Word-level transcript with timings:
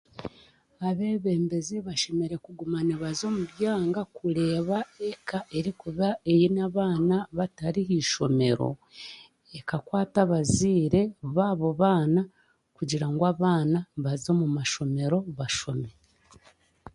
Abeebembezi 0.87 1.75
bashemereire 1.87 2.37
kuguma 2.45 2.77
nibaza 2.83 3.23
omu 3.29 3.43
byanga 3.53 4.01
kureeba 4.15 4.77
eka 5.09 5.39
erikuba 5.57 6.07
eine 6.31 6.59
abaana 6.67 7.15
batari 7.37 7.81
haishomero 7.89 8.69
ekakwata 9.57 10.17
abazaire 10.25 11.01
baabo 11.35 11.69
baana 11.81 12.21
kugira 12.77 13.05
ngu 13.11 13.23
abaana 13.33 13.79
baze 14.03 14.27
omu 14.33 14.47
mashomero 14.57 15.17
bashome 15.37 15.89